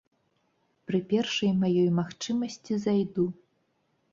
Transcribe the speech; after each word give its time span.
Пры 0.91 1.01
першай 1.11 1.53
маёй 1.61 1.85
магчымасці 1.99 2.79
зайду. 2.87 3.29